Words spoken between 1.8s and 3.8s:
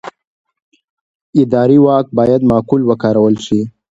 واک باید معقول وکارول شي.